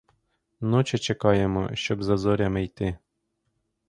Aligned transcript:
Ночі 0.61 0.97
чекаємо, 0.97 1.69
щоб 1.73 2.03
за 2.03 2.17
зорями 2.17 2.63
йти. 2.63 2.97